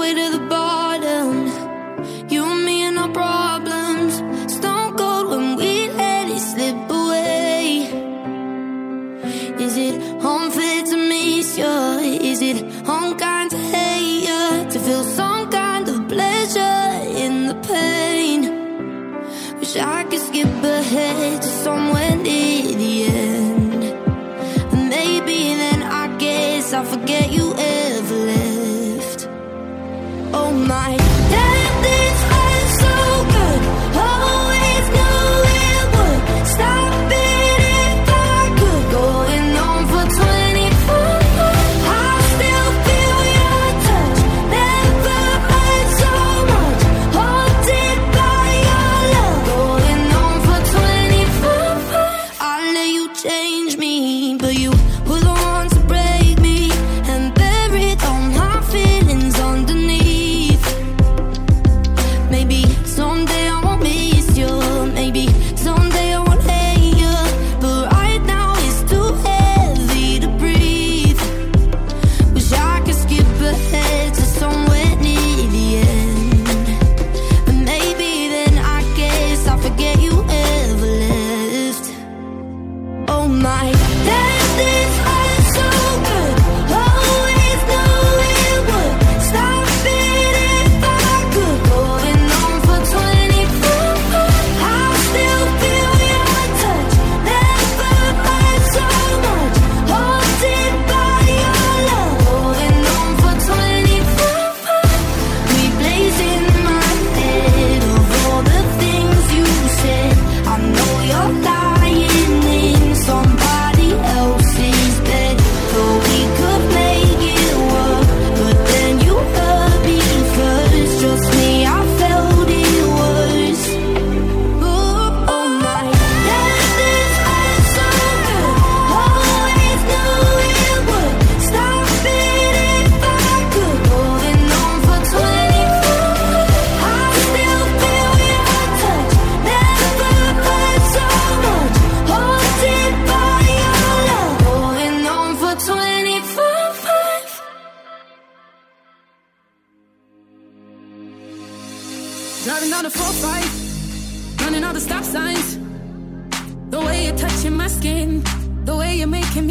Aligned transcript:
halfway 0.00 0.14
to 0.14 0.38
the 0.38 0.46
bar. 0.46 0.79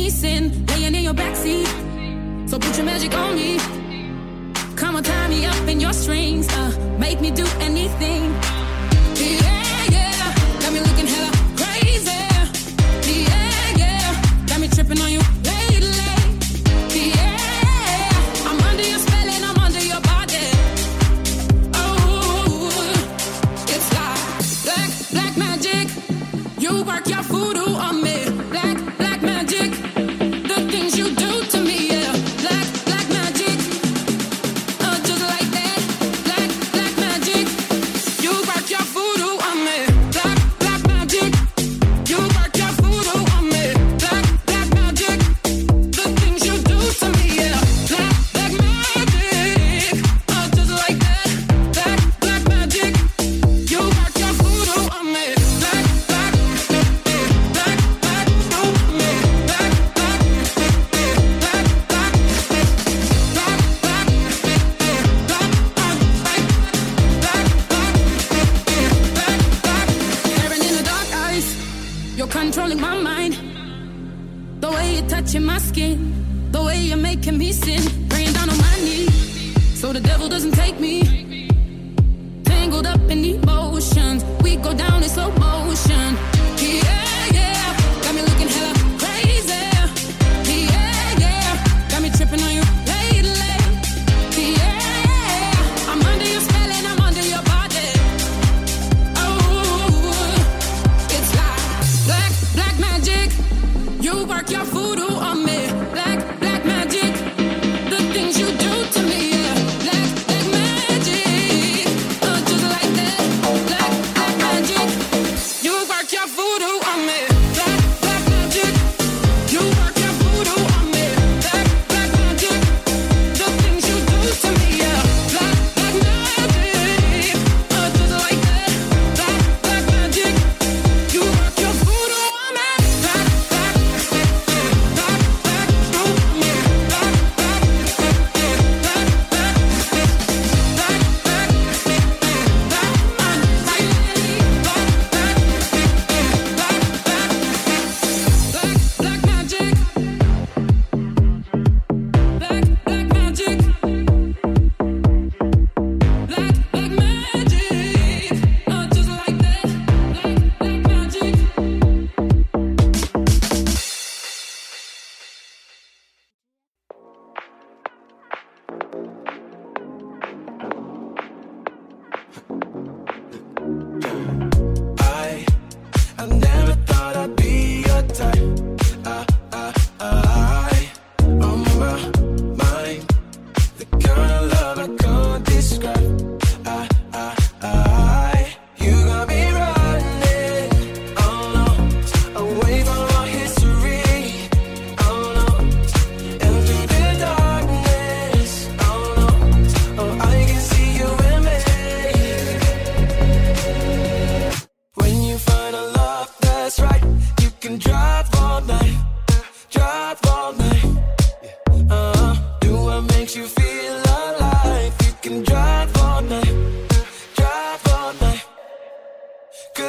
chasing, 0.10 0.66
laying 0.66 0.96
in 0.96 1.04
your 1.04 1.14
backseat. 1.14 1.68
So 2.50 2.58
put 2.58 2.76
your 2.78 2.86
magic 2.86 3.14
on 3.14 3.36
me. 3.36 3.60
Come 4.76 4.96
on, 4.96 5.04
tie 5.04 5.28
me 5.28 5.46
up 5.46 5.68
in 5.68 5.80
your 5.80 5.94
strings. 5.94 6.48
Uh, 6.50 6.98
make 7.00 7.22
me 7.22 7.30
do 7.32 7.46
anything. 7.60 8.24
Yeah, 9.16 9.86
yeah. 9.96 10.62
Got 10.62 10.74
me 10.74 10.80
looking 10.80 11.08
hella 11.14 11.32
crazy. 11.62 12.22
Yeah, 13.28 13.78
yeah. 13.82 14.46
Got 14.48 14.60
me 14.60 14.68
tripping 14.68 15.00
on 15.00 15.12
you. 15.12 15.20
You 26.60 26.84
work 26.84 27.08
your 27.08 27.24
voodoo 27.24 27.74
on 27.74 28.04
me. 28.04 28.09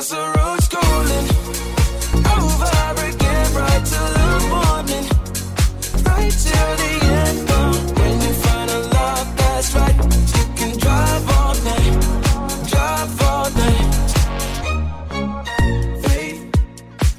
cause 0.01 0.13
a 0.13 0.33
road's 0.39 0.69
calling. 0.69 1.29
Over 2.35 2.73
again, 3.11 3.47
right 3.55 3.85
till 3.93 4.11
the 4.19 4.31
morning, 4.55 5.07
right 6.09 6.35
till 6.45 6.73
the 6.83 6.93
end. 7.21 7.39
But 7.49 7.75
when 7.99 8.15
you 8.25 8.33
find 8.45 8.71
a 8.71 8.81
love 8.97 9.29
that's 9.37 9.75
right, 9.75 9.97
you 10.37 10.45
can 10.59 10.73
drive 10.79 11.25
all 11.37 11.55
night, 11.71 11.95
drive 12.73 13.23
all 13.31 13.51
night. 13.63 13.89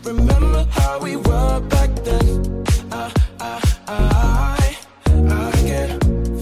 Remember 0.04 0.66
how 0.72 1.00
we 1.00 1.16
were 1.18 1.60
back 1.74 1.90
then. 2.04 2.64
I, 2.92 3.12
I, 3.40 3.50
I, 3.88 4.76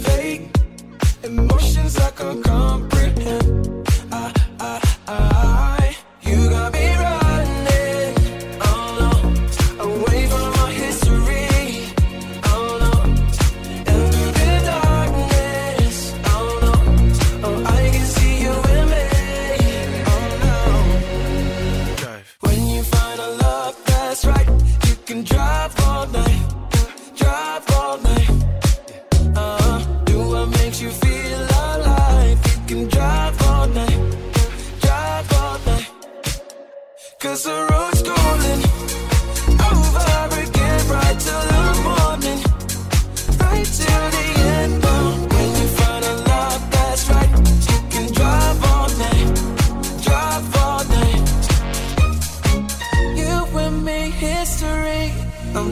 fake 0.05 0.43
emotions 1.23 1.97
I 1.97 2.11
can 2.11 2.41
comprehend. 2.41 2.98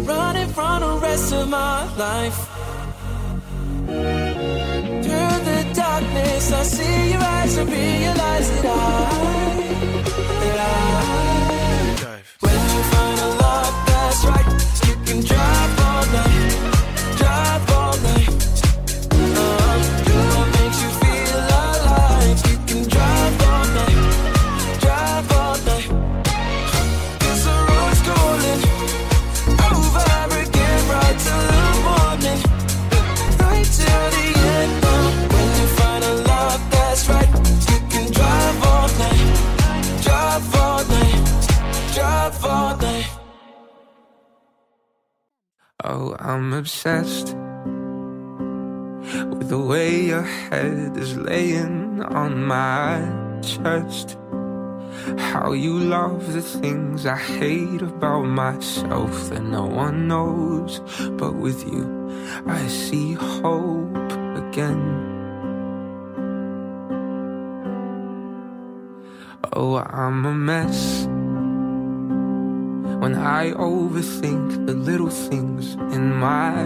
running 0.08 0.50
from 0.50 0.82
the 0.82 1.00
rest 1.02 1.34
of 1.34 1.50
my 1.50 1.84
life. 1.96 2.40
Through 5.04 5.38
the 5.50 5.72
darkness, 5.74 6.52
I 6.52 6.64
see 6.64 7.12
your 7.12 7.22
eyes 7.22 7.58
and 7.58 7.70
realize 7.70 8.50
that 8.50 8.66
I. 8.66 9.37
obsessed 46.58 47.36
with 49.30 49.48
the 49.48 49.60
way 49.60 50.06
your 50.06 50.24
head 50.24 50.98
is 50.98 51.16
laying 51.16 52.02
on 52.02 52.44
my 52.44 53.00
chest. 53.42 54.18
How 55.18 55.54
you 55.54 55.78
love 55.78 56.34
the 56.34 56.42
things 56.42 57.06
I 57.06 57.16
hate 57.16 57.82
about 57.82 58.24
myself 58.24 59.30
that 59.30 59.44
no 59.44 59.66
one 59.66 60.08
knows. 60.08 60.80
But 61.12 61.36
with 61.36 61.64
you, 61.72 61.86
I 62.48 62.68
see 62.68 63.14
hope 63.14 63.96
again. 64.44 64.84
Oh, 69.54 69.78
I'm 69.78 70.26
a 70.26 70.34
mess. 70.34 71.08
When 73.00 73.14
I 73.16 73.52
overthink 73.52 74.66
the 74.66 74.74
little 74.74 75.10
things 75.10 75.76
in 75.96 76.16
my 76.16 76.64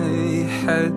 head, 0.63 0.93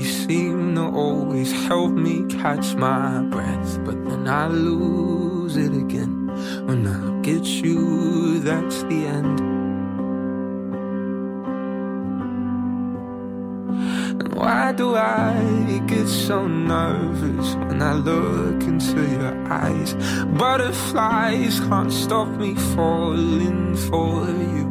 you 0.00 0.06
seem 0.06 0.76
to 0.76 0.82
always 0.82 1.50
help 1.66 1.90
me 1.90 2.24
catch 2.28 2.74
my 2.74 3.22
breath, 3.22 3.84
but 3.84 4.04
then 4.08 4.28
I 4.28 4.46
lose 4.46 5.56
it 5.56 5.72
again. 5.72 6.28
When 6.66 6.86
I 6.86 7.20
get 7.22 7.44
you, 7.44 8.38
that's 8.38 8.82
the 8.84 9.06
end. 9.06 9.61
Why 14.72 14.78
do 14.78 14.96
I 14.96 15.82
get 15.86 16.08
so 16.08 16.46
nervous 16.46 17.54
when 17.56 17.82
I 17.82 17.92
look 17.92 18.62
into 18.62 19.02
your 19.02 19.52
eyes? 19.52 19.92
Butterflies 20.38 21.60
can't 21.60 21.92
stop 21.92 22.28
me 22.28 22.54
falling 22.74 23.76
for 23.76 24.24
you. 24.30 24.66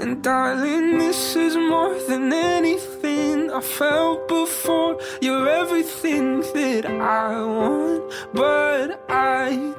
And 0.00 0.22
darling, 0.22 0.96
this 0.96 1.36
is 1.36 1.58
more 1.58 1.94
than 2.08 2.32
anything 2.32 3.50
I 3.50 3.60
felt 3.60 4.28
before. 4.28 4.98
You're 5.20 5.46
everything 5.46 6.40
that 6.54 6.86
I 6.86 7.44
want, 7.44 8.14
but 8.32 9.04
I 9.10 9.74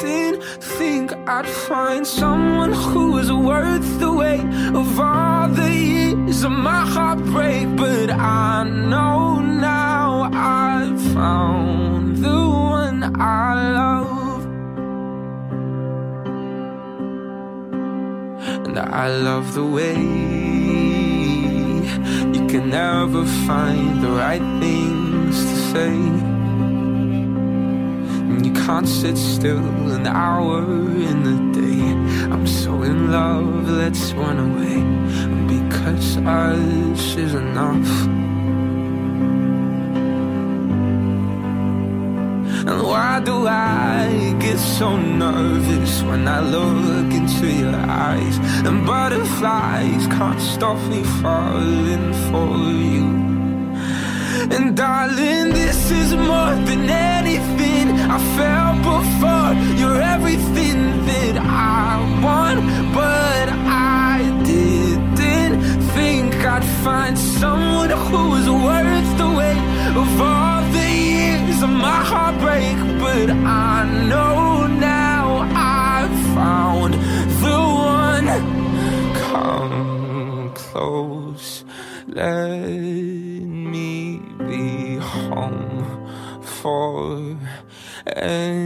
didn't 0.00 0.42
think 0.60 1.12
I'd 1.28 1.46
find 1.46 2.04
someone 2.04 2.72
who 2.72 3.18
is 3.18 3.30
worth 3.30 4.00
the 4.00 4.12
weight 4.12 4.48
of 4.74 4.98
all 4.98 5.48
the 5.50 5.72
years 5.72 6.11
of 6.44 6.52
my 6.52 6.84
heartbreak. 6.86 7.76
But 7.76 8.10
I 8.10 8.64
know 8.64 9.40
now 9.40 10.30
I've 10.32 11.00
found 11.12 12.16
the 12.18 12.40
one 12.78 13.20
I 13.20 13.54
love. 13.78 14.44
And 18.66 18.78
I 18.78 19.08
love 19.08 19.54
the 19.54 19.64
way 19.64 19.96
you 22.34 22.46
can 22.52 22.70
never 22.70 23.24
find 23.46 24.02
the 24.02 24.10
right 24.10 24.46
things 24.60 25.36
to 25.44 25.56
say. 25.72 25.94
And 28.30 28.46
you 28.46 28.52
can't 28.52 28.88
sit 28.88 29.16
still 29.16 29.64
an 29.98 30.06
hour 30.06 30.60
in 31.10 31.22
the 31.28 31.36
day. 31.60 32.11
I'm 32.42 32.48
so 32.48 32.82
in 32.82 33.12
love, 33.12 33.70
let's 33.70 34.12
run 34.14 34.36
away. 34.36 34.82
Because 35.46 36.16
us 36.16 37.14
is 37.14 37.34
enough. 37.34 37.88
And 42.66 42.82
why 42.82 43.20
do 43.24 43.46
I 43.46 44.34
get 44.40 44.58
so 44.58 44.96
nervous 44.96 46.02
when 46.02 46.26
I 46.26 46.40
look 46.40 47.14
into 47.14 47.46
your 47.46 47.76
eyes? 47.76 48.38
And 48.66 48.84
butterflies 48.84 50.08
can't 50.08 50.40
stop 50.40 50.78
me 50.90 51.04
falling 51.22 52.12
for 52.28 52.56
you. 52.72 53.31
And 54.50 54.76
darling, 54.76 55.50
this 55.50 55.90
is 55.90 56.14
more 56.14 56.54
than 56.68 56.90
anything 56.90 57.90
I 58.16 58.18
felt 58.36 58.78
before. 58.82 59.52
You're 59.78 60.02
everything 60.02 61.06
that 61.06 61.36
I 61.38 61.98
want, 62.24 62.60
but 62.92 63.48
I 63.48 64.18
didn't 64.44 65.80
think 65.94 66.34
I'd 66.34 66.64
find 66.84 67.16
someone 67.16 67.90
who's 67.90 68.48
worth 68.50 69.10
the 69.16 69.30
weight 69.38 69.62
of 69.96 70.20
all 70.20 70.62
the 70.72 70.90
years 70.90 71.62
of 71.62 71.70
my 71.70 72.00
heartbreak. 72.10 72.76
But 73.00 73.30
I 73.30 73.84
know 74.08 74.66
now 74.66 75.24
I've 75.54 76.18
found 76.34 76.94
the 77.44 77.58
one. 77.96 78.26
Come 79.14 80.52
close, 80.54 81.64
let 82.08 82.91
for 86.62 87.36
anything 88.06 88.60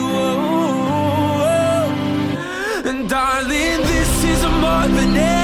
Whoa, 0.00 0.36
whoa. 1.42 2.90
And 2.90 3.08
darling, 3.08 3.80
this 3.92 4.24
is 4.32 4.42
more 4.60 4.88
than 4.88 5.16
ever. 5.16 5.43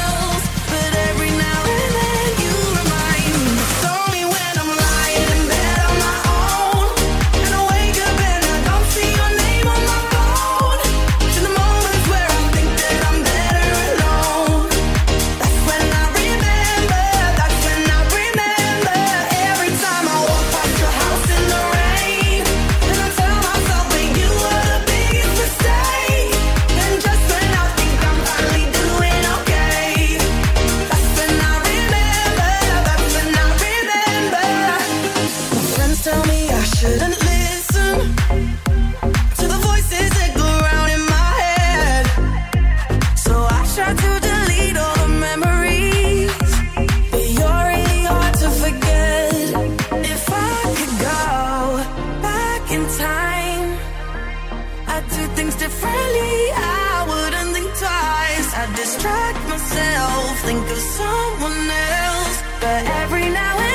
things 55.51 55.63
differently, 55.63 56.51
I 56.53 57.05
wouldn't 57.07 57.55
think 57.55 57.67
twice. 57.77 58.53
I 58.53 58.73
distract 58.75 59.49
myself, 59.49 60.39
think 60.45 60.69
of 60.69 60.77
someone 60.77 61.69
else, 61.69 62.43
but 62.59 62.85
every 63.01 63.29
now 63.29 63.59
and 63.59 63.70